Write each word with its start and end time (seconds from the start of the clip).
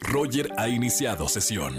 Roger 0.00 0.48
ha 0.56 0.68
iniciado 0.68 1.28
sesión. 1.28 1.76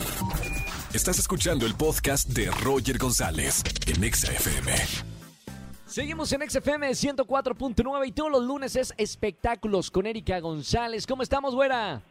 Estás 0.93 1.19
escuchando 1.19 1.66
el 1.66 1.75
podcast 1.75 2.29
de 2.29 2.50
Roger 2.63 2.97
González 2.97 3.63
en 3.88 4.04
Exa 4.04 4.31
FM. 4.31 4.71
Seguimos 5.85 6.33
en 6.33 6.50
XFM 6.50 6.90
104.9 6.90 8.07
y 8.07 8.11
todos 8.11 8.32
los 8.32 8.43
lunes 8.43 8.75
es 8.75 8.93
espectáculos 8.98 9.91
con 9.91 10.07
Erika 10.07 10.39
González. 10.39 11.05
¿Cómo 11.05 11.21
estamos, 11.21 11.54
güera? 11.54 12.02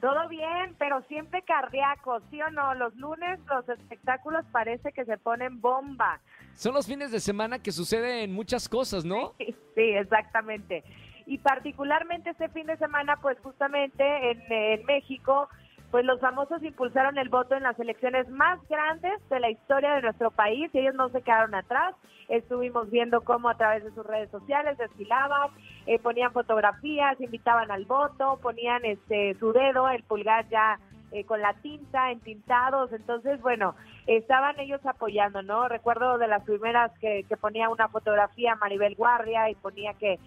Todo 0.00 0.28
bien, 0.28 0.76
pero 0.78 1.02
siempre 1.08 1.42
cardíaco, 1.42 2.20
¿sí 2.30 2.40
o 2.40 2.50
no? 2.50 2.74
Los 2.74 2.94
lunes 2.96 3.40
los 3.48 3.68
espectáculos 3.68 4.44
parece 4.52 4.92
que 4.92 5.04
se 5.04 5.18
ponen 5.18 5.60
bomba. 5.60 6.20
Son 6.54 6.72
los 6.72 6.86
fines 6.86 7.10
de 7.10 7.20
semana 7.20 7.58
que 7.58 7.72
suceden 7.72 8.32
muchas 8.32 8.68
cosas, 8.68 9.04
¿no? 9.04 9.34
Sí, 9.74 9.84
exactamente. 9.94 10.82
Y 11.28 11.36
particularmente 11.36 12.30
este 12.30 12.48
fin 12.48 12.66
de 12.66 12.78
semana, 12.78 13.16
pues 13.20 13.38
justamente 13.40 14.02
en, 14.30 14.86
México, 14.86 15.46
pues 15.90 16.02
los 16.06 16.18
famosos 16.20 16.62
impulsaron 16.62 17.18
el 17.18 17.28
voto 17.28 17.54
en 17.54 17.64
las 17.64 17.78
elecciones 17.78 18.26
más 18.30 18.58
grandes 18.66 19.12
de 19.28 19.38
la 19.38 19.50
historia 19.50 19.92
de 19.92 20.00
nuestro 20.00 20.30
país 20.30 20.70
ellos 20.72 20.94
no 20.94 21.10
se 21.10 21.20
quedaron 21.20 21.54
atrás. 21.54 21.94
Estuvimos 22.30 22.88
viendo 22.88 23.20
cómo 23.20 23.50
a 23.50 23.58
través 23.58 23.84
de 23.84 23.90
sus 23.90 24.06
redes 24.06 24.30
sociales 24.30 24.78
desfilaban, 24.78 25.50
eh, 25.84 25.98
ponían 25.98 26.32
fotografías, 26.32 27.20
invitaban 27.20 27.70
al 27.70 27.84
voto, 27.84 28.38
ponían 28.40 28.86
este 28.86 29.34
su 29.34 29.52
dedo, 29.52 29.86
el 29.90 30.04
pulgar 30.04 30.48
ya 30.48 30.78
eh, 31.12 31.24
con 31.24 31.42
la 31.42 31.52
tinta, 31.60 32.10
entintados. 32.10 32.90
Entonces, 32.94 33.38
bueno, 33.42 33.74
estaban 34.06 34.58
ellos 34.60 34.80
apoyando, 34.86 35.42
¿no? 35.42 35.68
Recuerdo 35.68 36.16
de 36.16 36.26
las 36.26 36.42
primeras 36.44 36.90
que, 37.00 37.26
que 37.28 37.36
ponía 37.36 37.68
una 37.68 37.88
fotografía 37.88 38.54
Maribel 38.54 38.94
Guardia 38.94 39.50
y 39.50 39.54
ponía 39.56 39.92
que 39.92 40.18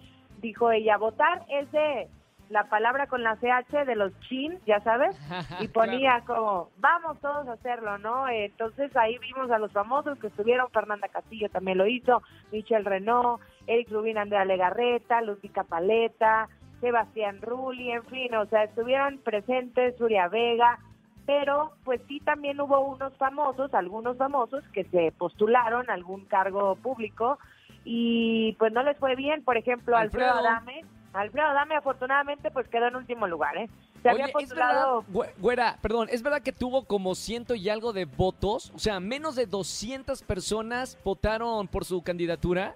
dijo 0.42 0.70
ella, 0.70 0.98
votar 0.98 1.46
es 1.48 1.70
de 1.72 2.08
la 2.50 2.64
palabra 2.64 3.06
con 3.06 3.22
la 3.22 3.36
CH 3.36 3.86
de 3.86 3.96
los 3.96 4.12
chin, 4.28 4.58
ya 4.66 4.80
sabes, 4.80 5.16
y 5.60 5.68
ponía 5.68 6.22
como, 6.26 6.68
vamos 6.78 7.18
todos 7.20 7.48
a 7.48 7.52
hacerlo, 7.52 7.96
¿no? 7.96 8.28
Entonces 8.28 8.94
ahí 8.94 9.16
vimos 9.18 9.50
a 9.50 9.58
los 9.58 9.72
famosos 9.72 10.18
que 10.18 10.26
estuvieron, 10.26 10.70
Fernanda 10.70 11.08
Castillo 11.08 11.48
también 11.48 11.78
lo 11.78 11.86
hizo, 11.86 12.22
Michelle 12.52 12.84
Renault, 12.84 13.40
Eric 13.66 13.90
Rubín, 13.90 14.18
Andrea 14.18 14.44
Legarreta, 14.44 15.22
Lucica 15.22 15.64
Paleta, 15.64 16.48
Sebastián 16.80 17.40
Rulli, 17.40 17.92
en 17.92 18.04
fin, 18.04 18.34
o 18.34 18.44
sea, 18.46 18.64
estuvieron 18.64 19.18
presentes 19.18 19.96
Surya 19.96 20.28
Vega, 20.28 20.78
pero 21.24 21.72
pues 21.84 22.00
sí 22.08 22.20
también 22.20 22.60
hubo 22.60 22.80
unos 22.80 23.16
famosos, 23.16 23.72
algunos 23.72 24.18
famosos 24.18 24.62
que 24.72 24.84
se 24.84 25.12
postularon 25.12 25.88
a 25.88 25.94
algún 25.94 26.24
cargo 26.26 26.74
público 26.76 27.38
y 27.84 28.52
pues 28.58 28.72
no 28.72 28.82
les 28.82 28.96
fue 28.98 29.16
bien, 29.16 29.42
por 29.44 29.56
ejemplo, 29.56 29.96
Alfredo, 29.96 30.32
Alfredo 30.32 30.48
Adame 30.48 30.84
Alfredo 31.12 31.46
Adame 31.48 31.76
afortunadamente 31.76 32.50
pues 32.50 32.68
quedó 32.68 32.88
en 32.88 32.96
último 32.96 33.26
lugar, 33.26 33.56
¿eh? 33.56 33.68
Se 34.02 34.10
había 34.10 34.28
postulado... 34.28 35.04
güera, 35.38 35.76
perdón, 35.80 36.08
¿es 36.10 36.22
verdad 36.22 36.42
que 36.42 36.52
tuvo 36.52 36.84
como 36.86 37.14
ciento 37.14 37.54
y 37.54 37.68
algo 37.68 37.92
de 37.92 38.04
votos? 38.04 38.72
O 38.74 38.78
sea, 38.78 38.98
menos 38.98 39.36
de 39.36 39.46
200 39.46 40.22
personas 40.22 40.98
votaron 41.04 41.68
por 41.68 41.84
su 41.84 42.02
candidatura. 42.02 42.74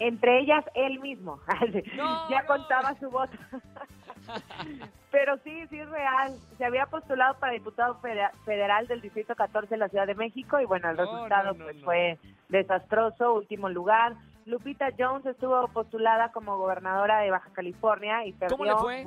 Entre 0.00 0.40
ellas 0.40 0.64
él 0.74 0.98
mismo. 0.98 1.38
ya 2.30 2.44
contaba 2.46 2.98
su 2.98 3.10
voto. 3.10 3.36
Pero 5.12 5.38
sí, 5.44 5.66
sí 5.70 5.78
es 5.78 5.88
real. 5.88 6.34
Se 6.58 6.64
había 6.64 6.86
postulado 6.86 7.38
para 7.38 7.52
diputado 7.52 8.00
federal 8.44 8.88
del 8.88 9.00
Distrito 9.00 9.36
14 9.36 9.68
de 9.68 9.78
la 9.78 9.88
Ciudad 9.88 10.06
de 10.06 10.16
México 10.16 10.58
y 10.60 10.64
bueno, 10.64 10.90
el 10.90 10.98
resultado 10.98 11.54
pues 11.54 11.82
fue 11.84 12.18
desastroso, 12.48 13.34
último 13.34 13.68
lugar. 13.68 14.14
Lupita 14.46 14.90
Jones 14.96 15.26
estuvo 15.26 15.66
postulada 15.68 16.30
como 16.30 16.56
gobernadora 16.56 17.18
de 17.20 17.30
Baja 17.30 17.50
California 17.52 18.24
y 18.24 18.32
perdió. 18.32 18.56
¿Cómo 18.56 18.64
le 18.64 18.76
fue? 18.76 19.06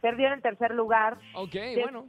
Perdió 0.00 0.26
en 0.26 0.34
el 0.34 0.42
tercer 0.42 0.74
lugar. 0.74 1.16
Ok, 1.34 1.54
bueno. 1.80 2.08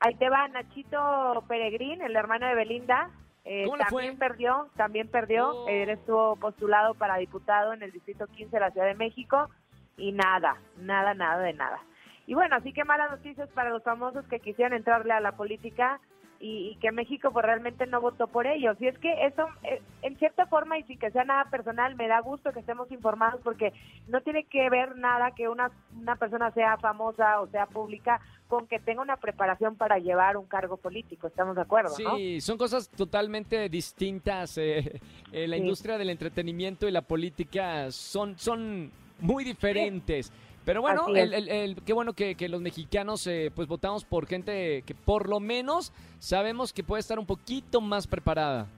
Ahí 0.00 0.14
te 0.16 0.28
va 0.28 0.48
Nachito 0.48 1.44
Peregrín, 1.46 2.02
el 2.02 2.16
hermano 2.16 2.46
de 2.46 2.54
Belinda. 2.54 3.10
Eh, 3.44 3.64
¿Cómo 3.64 3.76
le 3.76 3.84
fue? 3.86 4.16
perdió, 4.18 4.68
también 4.76 5.08
perdió. 5.08 5.50
Oh. 5.50 5.68
Él 5.68 5.88
estuvo 5.88 6.36
postulado 6.36 6.94
para 6.94 7.16
diputado 7.16 7.72
en 7.72 7.82
el 7.82 7.92
Distrito 7.92 8.26
15 8.26 8.50
de 8.50 8.60
la 8.60 8.70
Ciudad 8.70 8.86
de 8.86 8.94
México 8.94 9.48
y 9.96 10.12
nada, 10.12 10.56
nada, 10.78 11.14
nada 11.14 11.38
de 11.42 11.52
nada. 11.52 11.80
Y 12.26 12.34
bueno, 12.34 12.56
así 12.56 12.72
que 12.72 12.84
malas 12.84 13.10
noticias 13.10 13.48
para 13.50 13.70
los 13.70 13.82
famosos 13.82 14.26
que 14.26 14.40
quisieran 14.40 14.72
entrarle 14.72 15.12
a 15.12 15.20
la 15.20 15.32
política 15.32 16.00
y, 16.42 16.76
que 16.80 16.90
México 16.90 17.30
pues 17.32 17.44
realmente 17.44 17.86
no 17.86 18.00
votó 18.00 18.26
por 18.26 18.46
ellos. 18.46 18.76
Y 18.80 18.86
es 18.86 18.98
que 18.98 19.26
eso, 19.26 19.46
eh, 19.62 19.82
en 20.00 20.16
cierta 20.16 20.46
forma, 20.46 20.78
y 20.78 20.82
sin 20.84 20.98
que 20.98 21.10
sea 21.10 21.24
nada 21.24 21.44
personal, 21.50 21.94
me 21.96 22.08
da 22.08 22.20
gusto 22.20 22.52
que 22.52 22.60
estemos 22.60 22.90
informados 22.90 23.40
porque 23.44 23.74
no 24.08 24.22
tiene 24.22 24.44
que 24.44 24.70
ver 24.70 24.96
nada 24.96 25.32
que 25.32 25.48
una, 25.48 25.70
una 26.00 26.16
persona 26.16 26.50
sea 26.52 26.78
famosa 26.78 27.40
o 27.42 27.46
sea 27.48 27.66
pública 27.66 28.20
con 28.48 28.66
que 28.66 28.80
tenga 28.80 29.02
una 29.02 29.16
preparación 29.16 29.76
para 29.76 29.98
llevar 29.98 30.36
un 30.36 30.46
cargo 30.46 30.76
político, 30.76 31.28
¿estamos 31.28 31.54
de 31.54 31.62
acuerdo? 31.62 31.90
Sí, 31.90 32.40
son 32.40 32.58
cosas 32.58 32.88
totalmente 32.88 33.68
distintas. 33.68 34.58
Eh, 34.58 35.00
eh, 35.32 35.46
la 35.46 35.56
industria 35.56 35.98
del 35.98 36.10
entretenimiento 36.10 36.88
y 36.88 36.90
la 36.90 37.02
política 37.02 37.92
son, 37.92 38.36
son 38.38 38.90
muy 39.20 39.44
diferentes. 39.44 40.32
Pero 40.70 40.82
bueno, 40.82 41.08
el, 41.08 41.48
el, 41.48 41.82
qué 41.82 41.92
bueno 41.92 42.12
que, 42.12 42.36
los 42.48 42.60
mexicanos 42.60 43.26
eh, 43.26 43.50
pues 43.52 43.66
votamos 43.66 44.04
por 44.04 44.28
gente 44.28 44.84
que 44.86 44.94
por 44.94 45.28
lo 45.28 45.40
menos 45.40 45.92
sabemos 46.20 46.72
que 46.72 46.84
puede 46.84 47.00
estar 47.00 47.18
un 47.18 47.26
poquito 47.26 47.80
más 47.80 48.06
preparada. 48.06 48.68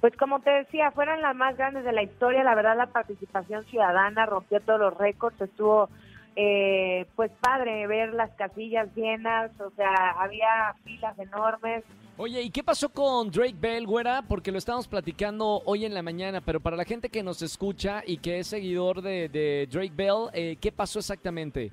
Pues 0.00 0.16
como 0.16 0.38
te 0.38 0.50
decía, 0.50 0.92
fueron 0.92 1.20
las 1.20 1.34
más 1.34 1.56
grandes 1.56 1.82
de 1.82 1.90
la 1.90 2.04
historia. 2.04 2.44
La 2.44 2.54
verdad, 2.54 2.76
la 2.76 2.86
participación 2.86 3.64
ciudadana 3.64 4.26
rompió 4.26 4.60
todos 4.60 4.78
los 4.78 4.96
récords. 4.96 5.40
Estuvo 5.40 5.88
eh, 6.36 7.06
pues 7.16 7.32
padre 7.40 7.84
ver 7.88 8.14
las 8.14 8.30
casillas 8.36 8.86
llenas, 8.94 9.50
o 9.60 9.70
sea, 9.70 9.92
había 10.20 10.76
filas 10.84 11.18
enormes. 11.18 11.82
Oye, 12.22 12.42
¿y 12.42 12.50
qué 12.50 12.62
pasó 12.62 12.90
con 12.90 13.30
Drake 13.30 13.56
Bell, 13.58 13.86
güera? 13.86 14.20
Porque 14.20 14.52
lo 14.52 14.58
estamos 14.58 14.86
platicando 14.86 15.62
hoy 15.64 15.86
en 15.86 15.94
la 15.94 16.02
mañana, 16.02 16.42
pero 16.42 16.60
para 16.60 16.76
la 16.76 16.84
gente 16.84 17.08
que 17.08 17.22
nos 17.22 17.40
escucha 17.40 18.02
y 18.06 18.18
que 18.18 18.40
es 18.40 18.48
seguidor 18.48 19.00
de, 19.00 19.66
Drake 19.72 19.94
Bell, 19.94 20.28
eh, 20.34 20.58
¿qué 20.60 20.70
pasó 20.70 20.98
exactamente? 20.98 21.72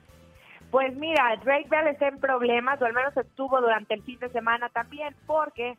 Pues 0.72 0.96
mira, 0.96 1.36
Drake 1.44 1.68
Bell 1.70 1.88
está 1.88 2.08
en 2.08 2.22
problemas, 2.22 2.82
o 2.82 2.86
al 2.86 2.94
menos 2.94 3.18
estuvo 3.18 3.60
durante 3.60 3.94
el 3.94 4.04
fin 4.04 4.20
de 4.20 4.30
semana 4.30 4.70
también, 4.70 5.14
porque 5.26 5.78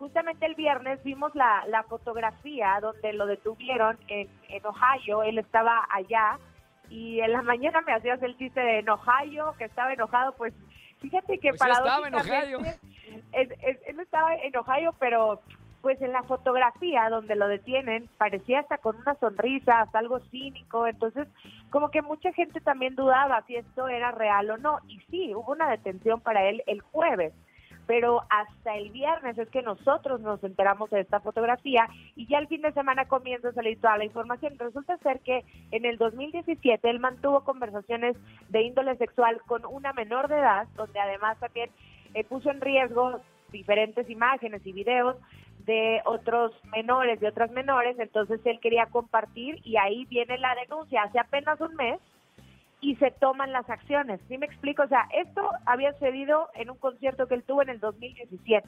justamente 0.00 0.46
el 0.46 0.56
viernes 0.56 1.00
vimos 1.04 1.32
la, 1.36 1.64
la 1.68 1.84
fotografía 1.84 2.80
donde 2.82 3.12
lo 3.12 3.24
detuvieron 3.24 3.98
en, 4.08 4.28
en 4.48 4.66
Ohio, 4.66 5.22
él 5.22 5.38
estaba 5.38 5.86
allá, 5.94 6.40
y 6.90 7.20
en 7.20 7.30
la 7.30 7.42
mañana 7.42 7.82
me 7.82 7.92
hacías 7.92 8.20
el 8.24 8.36
chiste 8.36 8.58
de 8.58 8.80
en 8.80 8.88
Ohio, 8.88 9.54
que 9.58 9.66
estaba 9.66 9.92
enojado, 9.92 10.32
pues 10.32 10.52
fíjate 10.98 11.38
que 11.38 11.52
para 11.52 11.76
pues 11.76 11.86
estaba 11.86 12.08
en 12.08 12.14
Ohio. 12.16 12.58
Él 13.32 14.00
estaba 14.00 14.34
en 14.36 14.56
Ohio, 14.56 14.94
pero 14.98 15.40
pues 15.80 16.00
en 16.02 16.12
la 16.12 16.22
fotografía 16.24 17.08
donde 17.08 17.36
lo 17.36 17.46
detienen 17.48 18.08
parecía 18.18 18.60
hasta 18.60 18.78
con 18.78 18.96
una 18.96 19.14
sonrisa, 19.16 19.80
hasta 19.80 19.98
algo 19.98 20.20
cínico, 20.30 20.86
entonces 20.86 21.28
como 21.70 21.90
que 21.90 22.02
mucha 22.02 22.32
gente 22.32 22.60
también 22.60 22.96
dudaba 22.96 23.42
si 23.46 23.56
esto 23.56 23.88
era 23.88 24.10
real 24.10 24.50
o 24.50 24.56
no, 24.56 24.80
y 24.88 24.98
sí, 25.10 25.34
hubo 25.34 25.52
una 25.52 25.70
detención 25.70 26.20
para 26.20 26.48
él 26.48 26.62
el 26.66 26.80
jueves, 26.80 27.32
pero 27.86 28.22
hasta 28.28 28.76
el 28.76 28.90
viernes 28.90 29.38
es 29.38 29.48
que 29.48 29.62
nosotros 29.62 30.20
nos 30.20 30.42
enteramos 30.44 30.90
de 30.90 31.00
esta 31.00 31.20
fotografía 31.20 31.88
y 32.16 32.26
ya 32.26 32.38
el 32.38 32.48
fin 32.48 32.60
de 32.60 32.72
semana 32.72 33.06
comienza 33.06 33.48
a 33.48 33.54
salir 33.54 33.80
toda 33.80 33.96
la 33.96 34.04
información. 34.04 34.58
Resulta 34.58 34.98
ser 34.98 35.20
que 35.20 35.42
en 35.70 35.86
el 35.86 35.96
2017 35.96 36.90
él 36.90 37.00
mantuvo 37.00 37.44
conversaciones 37.44 38.14
de 38.50 38.60
índole 38.60 38.94
sexual 38.96 39.40
con 39.46 39.64
una 39.64 39.94
menor 39.94 40.28
de 40.28 40.36
edad, 40.36 40.68
donde 40.76 41.00
además 41.00 41.38
también 41.38 41.70
eh, 42.14 42.24
puso 42.24 42.50
en 42.50 42.60
riesgo 42.60 43.20
diferentes 43.50 44.08
imágenes 44.10 44.66
y 44.66 44.72
videos 44.72 45.16
de 45.64 46.00
otros 46.06 46.52
menores, 46.72 47.20
de 47.20 47.28
otras 47.28 47.50
menores, 47.50 47.98
entonces 47.98 48.40
él 48.44 48.58
quería 48.60 48.86
compartir 48.86 49.60
y 49.64 49.76
ahí 49.76 50.06
viene 50.06 50.38
la 50.38 50.54
denuncia. 50.54 51.02
Hace 51.02 51.18
apenas 51.18 51.60
un 51.60 51.74
mes 51.74 52.00
y 52.80 52.96
se 52.96 53.10
toman 53.10 53.52
las 53.52 53.68
acciones. 53.68 54.20
¿Sí 54.28 54.38
me 54.38 54.46
explico? 54.46 54.82
O 54.82 54.88
sea, 54.88 55.08
esto 55.14 55.48
había 55.66 55.92
sucedido 55.92 56.48
en 56.54 56.70
un 56.70 56.78
concierto 56.78 57.26
que 57.26 57.34
él 57.34 57.42
tuvo 57.42 57.62
en 57.62 57.70
el 57.70 57.80
2017, 57.80 58.66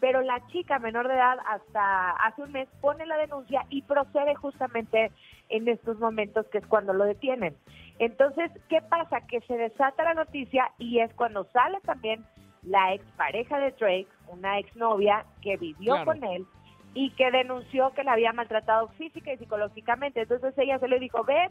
pero 0.00 0.20
la 0.20 0.46
chica 0.48 0.78
menor 0.78 1.08
de 1.08 1.14
edad 1.14 1.38
hasta 1.46 2.10
hace 2.10 2.42
un 2.42 2.52
mes 2.52 2.68
pone 2.80 3.06
la 3.06 3.16
denuncia 3.16 3.64
y 3.70 3.82
procede 3.82 4.34
justamente 4.34 5.12
en 5.48 5.68
estos 5.68 5.98
momentos 5.98 6.46
que 6.48 6.58
es 6.58 6.66
cuando 6.66 6.92
lo 6.92 7.04
detienen. 7.04 7.56
Entonces, 7.98 8.50
¿qué 8.68 8.82
pasa? 8.82 9.22
Que 9.22 9.40
se 9.42 9.56
desata 9.56 10.04
la 10.04 10.14
noticia 10.14 10.70
y 10.78 10.98
es 10.98 11.14
cuando 11.14 11.44
sale 11.44 11.80
también 11.80 12.26
la 12.66 12.94
expareja 12.94 13.58
de 13.58 13.70
Drake, 13.72 14.08
una 14.28 14.58
exnovia 14.58 15.24
que 15.40 15.56
vivió 15.56 16.04
con 16.04 16.22
él 16.24 16.46
y 16.94 17.10
que 17.10 17.30
denunció 17.30 17.92
que 17.92 18.04
la 18.04 18.12
había 18.12 18.32
maltratado 18.32 18.88
física 18.98 19.32
y 19.32 19.38
psicológicamente. 19.38 20.22
Entonces 20.22 20.54
ella 20.58 20.78
se 20.78 20.88
le 20.88 20.98
dijo, 20.98 21.24
ven, 21.24 21.50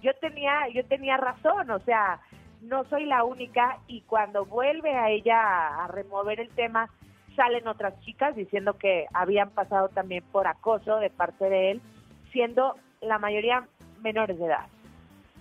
yo 0.00 0.12
tenía, 0.20 0.68
yo 0.72 0.84
tenía 0.84 1.16
razón, 1.16 1.70
o 1.70 1.78
sea, 1.80 2.20
no 2.60 2.84
soy 2.84 3.06
la 3.06 3.24
única 3.24 3.78
y 3.86 4.02
cuando 4.02 4.44
vuelve 4.44 4.94
a 4.94 5.10
ella 5.10 5.84
a, 5.84 5.88
remover 5.88 6.40
el 6.40 6.50
tema, 6.50 6.90
salen 7.34 7.66
otras 7.66 7.98
chicas 8.00 8.36
diciendo 8.36 8.74
que 8.74 9.06
habían 9.12 9.50
pasado 9.50 9.88
también 9.88 10.22
por 10.30 10.46
acoso 10.46 10.98
de 10.98 11.10
parte 11.10 11.48
de 11.48 11.72
él, 11.72 11.82
siendo 12.30 12.76
la 13.00 13.18
mayoría 13.18 13.66
menores 14.02 14.38
de 14.38 14.46
edad. 14.46 14.66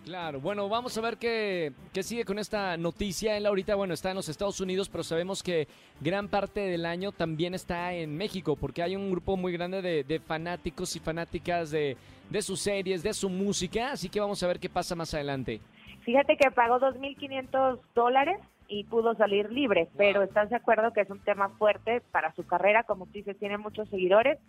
Claro, 0.06 0.42
bueno, 0.42 0.68
vamos 0.68 0.98
a 0.98 1.02
ver 1.02 1.18
qué, 1.18 1.74
qué, 1.94 2.02
sigue 2.02 2.26
con 2.26 2.40
esta 2.40 2.76
noticia. 2.76 3.38
Él 3.38 3.46
ahorita, 3.46 3.76
bueno, 3.76 3.94
está 3.94 4.10
en 4.10 4.16
los 4.16 4.30
Estados 4.30 4.60
Unidos, 4.60 4.90
pero 4.90 5.04
sabemos 5.04 5.44
que 5.44 5.68
gran 6.00 6.28
parte 6.28 6.62
del 6.62 6.88
año 6.88 7.12
también 7.12 7.54
está 7.54 7.94
en 7.94 8.18
México, 8.18 8.56
porque 8.56 8.82
hay 8.82 8.96
un 8.96 9.12
grupo 9.12 9.38
muy 9.38 9.54
grande 9.54 9.82
de, 9.82 10.20
fanáticos 10.20 10.96
y 10.96 11.00
fanáticas 11.00 11.70
de, 11.70 11.98
de, 12.32 12.42
sus 12.42 12.60
series, 12.62 13.04
de 13.04 13.14
su 13.14 13.30
música, 13.30 13.92
así 13.92 14.10
que 14.10 14.20
vamos 14.20 14.42
a 14.42 14.48
ver 14.48 14.60
qué 14.60 14.70
pasa 14.70 14.96
más 14.96 15.14
adelante. 15.14 15.62
Fíjate 16.04 16.36
que 16.36 16.50
pagó 16.50 16.80
2.500 16.80 17.80
dólares 17.94 18.40
y 18.68 18.86
pudo 18.86 19.14
salir 19.14 19.52
libre, 19.52 19.88
pero 19.98 20.24
¿estás 20.24 20.50
de 20.50 20.56
acuerdo 20.56 20.94
que 20.94 21.02
es 21.02 21.10
un 21.12 21.20
tema 21.20 21.50
fuerte 21.60 22.02
para 22.12 22.34
su 22.34 22.44
carrera? 22.48 22.84
Como 22.84 23.06
tú 23.06 23.12
dices, 23.14 23.38
tiene 23.38 23.60
muchos 23.60 23.88
seguidores. 23.90 24.40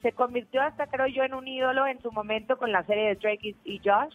Se 0.00 0.12
convirtió 0.12 0.62
hasta, 0.62 0.86
creo 0.86 1.08
yo, 1.08 1.24
en 1.24 1.34
un 1.34 1.46
ídolo 1.46 1.86
en 1.86 2.00
su 2.00 2.10
momento 2.10 2.56
con 2.56 2.72
la 2.72 2.84
serie 2.84 3.08
de 3.08 3.14
Drake 3.16 3.54
y 3.64 3.80
Josh 3.84 4.14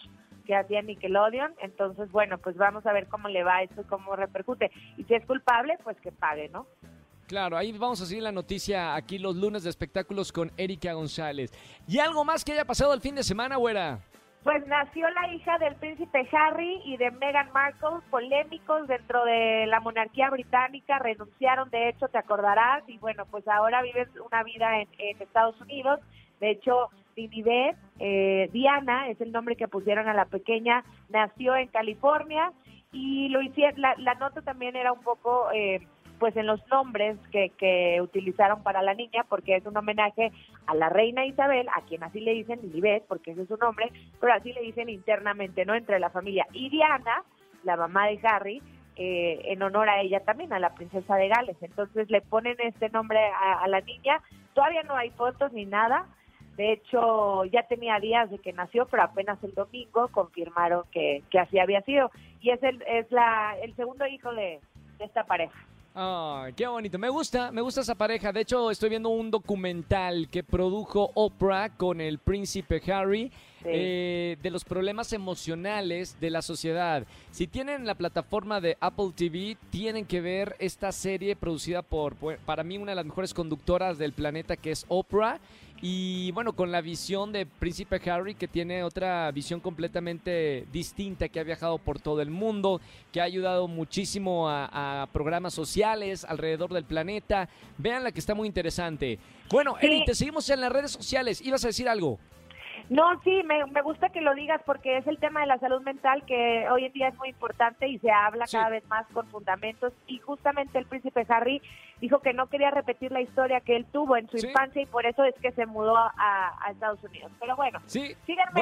que 0.50 0.56
hacía 0.56 0.82
Nickelodeon. 0.82 1.54
Entonces, 1.62 2.12
bueno, 2.12 2.40
pues 2.40 2.58
vamos 2.58 2.84
a 2.88 2.92
ver 2.92 3.06
cómo 3.06 3.28
le 3.28 3.44
va 3.44 3.62
esto 3.62 3.82
y 3.82 3.84
cómo 3.84 4.16
repercute. 4.16 4.72
Y 4.98 5.04
si 5.04 5.14
es 5.14 5.24
culpable, 5.28 5.78
pues 5.84 5.96
que 6.02 6.12
pague, 6.12 6.50
¿no? 6.50 6.66
Claro, 7.28 7.56
ahí 7.56 7.72
vamos 7.72 8.02
a 8.02 8.08
seguir 8.08 8.24
la 8.24 8.32
noticia 8.32 8.96
aquí 8.96 9.20
los 9.20 9.36
lunes 9.36 9.64
de 9.64 9.70
espectáculos 9.70 10.32
con 10.32 10.52
Erika 10.58 10.94
González. 10.94 11.52
¿Y 11.88 12.00
algo 12.00 12.26
más 12.26 12.44
que 12.44 12.54
haya 12.54 12.66
pasado 12.66 12.96
el 12.96 13.00
fin 13.00 13.14
de 13.14 13.22
semana, 13.22 13.58
güera? 13.58 14.00
Pues 14.44 14.66
nació 14.66 15.08
la 15.12 15.32
hija 15.36 15.60
del 15.60 15.76
príncipe 15.76 16.28
Harry 16.32 16.82
y 16.84 16.98
de 16.98 17.12
Meghan 17.12 17.52
Markle, 17.54 18.00
polémicos 18.10 18.88
dentro 18.88 19.24
de 19.26 19.68
la 19.68 19.80
monarquía 19.82 20.32
británica, 20.32 20.98
renunciaron, 20.98 21.70
de 21.70 21.90
hecho, 21.90 22.08
te 22.08 22.18
acordarás, 22.18 22.82
y 22.88 22.98
bueno, 22.98 23.28
pues 23.28 23.48
ahora 23.48 23.84
viven 23.84 24.10
una 24.26 24.42
vida 24.42 24.82
en, 24.82 24.88
en 24.98 25.22
Estados 25.22 25.62
Unidos. 25.62 26.00
De 26.40 26.52
hecho, 26.52 26.90
Dinibet, 27.28 27.76
eh, 28.00 28.50
Diana 28.54 29.10
es 29.10 29.20
el 29.22 29.32
nombre 29.32 29.56
que 29.56 29.68
pusieron 29.68 30.08
a 30.08 30.14
la 30.14 30.26
pequeña, 30.26 30.84
nació 31.10 31.56
en 31.56 31.68
California 31.68 32.52
y 32.92 33.30
lo 33.30 33.42
hicieron, 33.42 33.82
la, 33.82 34.14
nota 34.16 34.42
también 34.42 34.76
era 34.76 34.92
un 34.92 35.02
poco 35.02 35.52
eh, 35.54 35.86
pues 36.18 36.36
en 36.36 36.48
los 36.48 36.66
nombres 36.68 37.18
que, 37.32 37.50
que 37.58 38.00
utilizaron 38.02 38.64
para 38.64 38.82
la 38.82 38.94
niña 38.94 39.26
porque 39.28 39.56
es 39.56 39.66
un 39.66 39.78
homenaje 39.78 40.32
a 40.66 40.76
la 40.76 40.90
reina 40.90 41.26
Isabel, 41.26 41.68
a 41.76 41.82
quien 41.82 42.04
así 42.04 42.20
le 42.20 42.34
dicen 42.34 42.62
Dinibet 42.62 43.06
porque 43.08 43.32
ese 43.32 43.44
es 43.44 43.48
su 43.48 43.58
nombre, 43.58 43.92
pero 44.20 44.34
así 44.34 44.54
le 44.54 44.62
dicen 44.62 44.90
internamente, 44.90 45.66
¿no? 45.66 45.76
Entre 45.76 46.00
la 46.00 46.10
familia. 46.10 46.48
Y 46.54 46.70
Diana, 46.70 47.24
la 47.64 47.76
mamá 47.76 48.08
de 48.08 48.20
Harry, 48.24 48.62
eh, 49.02 49.54
en 49.54 49.62
honor 49.62 49.88
a 49.88 50.02
ella 50.02 50.20
también, 50.26 50.52
a 50.52 50.60
la 50.60 50.76
princesa 50.76 51.16
de 51.16 51.30
Gales. 51.30 51.56
Entonces 51.62 52.10
le 52.10 52.20
ponen 52.20 52.58
este 52.60 52.90
nombre 52.90 53.18
a, 53.32 53.66
la 53.70 53.80
niña. 53.80 54.22
Todavía 54.54 54.84
no 54.84 54.94
hay 54.94 55.10
fotos 55.12 55.54
ni 55.54 55.66
nada, 55.66 56.06
de 56.60 56.74
hecho, 56.74 57.46
ya 57.46 57.64
tenía 57.70 58.02
días 58.02 58.30
de 58.30 58.38
que 58.38 58.52
nació, 58.52 58.86
pero 58.88 59.04
apenas 59.04 59.42
el 59.46 59.54
domingo 59.54 60.10
confirmaron 60.10 60.84
que, 60.92 61.24
que 61.32 61.40
así 61.40 61.58
había 61.58 61.82
sido. 61.84 62.12
Y 62.42 62.50
es 62.50 62.62
el, 62.62 62.82
es 62.82 63.10
la, 63.14 63.56
el 63.64 63.74
segundo 63.78 64.06
hijo 64.06 64.34
de, 64.34 64.60
esta 65.00 65.24
pareja. 65.24 65.58
Ay, 65.96 66.52
qué 66.58 66.68
bonito. 66.68 67.00
Me 67.00 67.08
gusta, 67.08 67.54
me 67.54 67.62
gusta 67.62 67.80
esa 67.80 67.96
pareja. 67.96 68.34
De 68.34 68.42
hecho, 68.42 68.72
estoy 68.72 68.90
viendo 68.90 69.08
un 69.08 69.32
documental 69.32 70.28
que 70.30 70.44
produjo 70.44 71.12
Oprah 71.14 71.70
con 71.78 72.02
el 72.02 72.20
príncipe 72.20 72.82
Harry 72.92 73.32
eh, 73.64 74.36
de 74.42 74.52
los 74.52 74.66
problemas 74.66 75.14
emocionales 75.14 76.20
de 76.20 76.30
la 76.30 76.42
sociedad. 76.42 77.08
Si 77.32 77.48
tienen 77.48 77.86
la 77.86 77.96
plataforma 77.96 78.60
de 78.60 78.76
Apple 78.82 79.12
TV, 79.16 79.56
tienen 79.70 80.06
que 80.06 80.20
ver 80.20 80.58
esta 80.60 80.92
serie 80.92 81.38
producida 81.38 81.84
por, 81.84 82.16
para 82.46 82.66
mí, 82.66 82.78
una 82.78 82.92
de 82.92 82.98
las 82.98 83.06
mejores 83.06 83.34
conductoras 83.34 83.98
del 83.98 84.12
planeta, 84.12 84.58
que 84.58 84.72
es 84.72 84.86
Oprah. 84.90 85.40
Y 85.82 86.32
bueno, 86.32 86.54
con 86.54 86.72
la 86.72 86.82
visión 86.82 87.32
de 87.32 87.46
Príncipe 87.46 88.02
Harry, 88.10 88.36
que 88.36 88.48
tiene 88.48 88.84
otra 88.84 89.32
visión 89.32 89.62
completamente 89.62 90.66
distinta, 90.74 91.30
que 91.30 91.40
ha 91.40 91.44
viajado 91.44 91.78
por 91.78 92.00
todo 92.00 92.22
el 92.22 92.30
mundo, 92.30 92.82
que 93.14 93.22
ha 93.22 93.24
ayudado 93.24 93.68
muchísimo 93.68 94.50
a, 94.50 95.08
programas 95.14 95.54
sociales 95.54 96.26
alrededor 96.26 96.74
del 96.74 96.84
planeta. 96.84 97.48
Vean 97.78 98.04
la 98.04 98.12
que 98.12 98.20
está 98.20 98.36
muy 98.36 98.48
interesante. 98.48 99.20
Bueno, 99.50 99.76
Eri, 99.82 100.04
te 100.06 100.16
seguimos 100.16 100.50
en 100.50 100.62
las 100.62 100.72
redes 100.72 100.92
sociales. 100.92 101.42
¿Ibas 101.42 101.64
a 101.64 101.68
decir 101.68 101.88
algo? 101.88 102.20
No, 102.90 103.22
sí, 103.24 103.42
me, 103.46 103.64
me, 103.68 103.82
gusta 103.84 104.10
que 104.10 104.20
lo 104.20 104.34
digas 104.34 104.62
porque 104.66 104.98
es 104.98 105.06
el 105.06 105.20
tema 105.20 105.42
de 105.42 105.46
la 105.46 105.60
salud 105.60 105.82
mental 105.82 106.24
que 106.26 106.68
hoy 106.72 106.86
en 106.86 106.94
día 106.94 107.10
es 107.10 107.18
muy 107.18 107.30
importante 107.30 107.88
y 107.88 108.00
se 108.00 108.10
habla 108.10 108.46
cada 108.52 108.70
vez 108.70 108.84
más 108.88 109.06
con 109.14 109.28
fundamentos. 109.28 109.94
Y 110.08 110.18
justamente 110.18 110.80
el 110.80 110.88
príncipe 110.88 111.24
Harry 111.30 111.62
dijo 112.02 112.20
que 112.20 112.34
no 112.34 112.48
quería 112.48 112.72
repetir 112.72 113.12
la 113.12 113.22
historia 113.22 113.62
que 113.62 113.76
él 113.76 113.86
tuvo 113.92 114.18
en 114.18 114.28
su 114.30 114.38
infancia 114.38 114.82
y 114.82 114.86
por 114.86 115.06
eso 115.06 115.24
es 115.24 115.36
que 115.42 115.52
se 115.52 115.66
mudó 115.66 115.96
a, 115.98 116.56
Estados 116.72 117.04
Unidos. 117.04 117.32
Pero 117.40 117.56
bueno, 117.56 117.80
sí. 117.88 118.16
síganme 118.26 118.62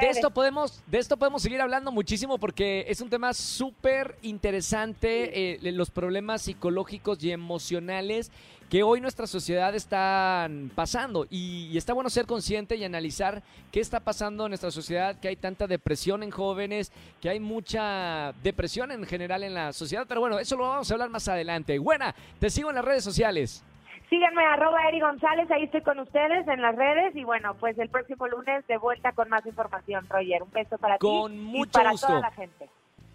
De 0.00 0.08
esto, 0.08 0.30
podemos, 0.30 0.82
de 0.86 0.98
esto 0.98 1.16
podemos 1.16 1.42
seguir 1.42 1.60
hablando 1.60 1.92
muchísimo 1.92 2.38
porque 2.38 2.84
es 2.88 3.00
un 3.00 3.10
tema 3.10 3.32
súper 3.34 4.16
interesante, 4.22 5.54
eh, 5.54 5.72
los 5.72 5.90
problemas 5.90 6.42
psicológicos 6.42 7.22
y 7.22 7.32
emocionales 7.32 8.32
que 8.72 8.82
hoy 8.82 9.02
nuestra 9.02 9.26
sociedad 9.26 9.74
está 9.74 10.48
pasando. 10.74 11.26
Y, 11.28 11.76
está 11.76 11.92
bueno 11.92 12.08
ser 12.08 12.24
consciente 12.24 12.74
y 12.74 12.84
analizar 12.84 13.42
qué 13.70 13.80
está 13.80 14.00
pasando 14.00 14.46
en 14.46 14.52
nuestra 14.52 14.70
sociedad, 14.70 15.20
que 15.20 15.28
hay 15.28 15.36
tanta 15.36 15.66
depresión 15.66 16.22
en 16.22 16.30
jóvenes, 16.30 16.90
que 17.20 17.28
hay 17.28 17.38
mucha 17.38 18.32
depresión 18.42 18.90
en 18.90 19.04
general 19.04 19.42
en 19.42 19.52
la 19.52 19.74
sociedad. 19.74 20.06
Pero 20.08 20.22
bueno, 20.22 20.38
eso 20.38 20.56
lo 20.56 20.66
vamos 20.66 20.90
a 20.90 20.94
hablar 20.94 21.10
más 21.10 21.28
adelante. 21.28 21.78
Buena, 21.78 22.14
te 22.40 22.48
sigo 22.48 22.70
en 22.70 22.76
las 22.76 22.84
redes 22.86 23.04
sociales. 23.04 23.62
Síganme 24.08 24.42
arroba 24.42 24.88
Eri 24.88 25.00
González, 25.00 25.50
ahí 25.50 25.64
estoy 25.64 25.82
con 25.82 25.98
ustedes 25.98 26.48
en 26.48 26.62
las 26.62 26.74
redes 26.74 27.14
y 27.14 27.24
bueno, 27.24 27.54
pues 27.60 27.78
el 27.78 27.90
próximo 27.90 28.26
lunes 28.26 28.66
de 28.68 28.78
vuelta 28.78 29.12
con 29.12 29.28
más 29.28 29.44
información, 29.44 30.06
Roger. 30.08 30.44
Un 30.44 30.50
beso 30.50 30.78
para 30.78 30.96
ti 30.96 31.06
y 31.06 31.66
para 31.66 31.92
toda 31.92 32.20
la 32.20 32.30
gente. 32.30 32.70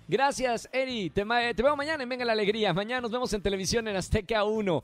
Gracias, 0.08 0.70
Eri. 0.72 1.10
Te, 1.10 1.26
te, 1.26 1.64
veo 1.64 1.76
mañana 1.76 2.04
en 2.04 2.10
Venga 2.10 2.24
la 2.24 2.34
Alegría. 2.34 2.74
Mañana 2.74 3.02
nos 3.02 3.12
vemos 3.12 3.34
en 3.34 3.42
televisión 3.42 3.88
en 3.88 3.96
Azteca 3.98 4.44
1. 4.44 4.84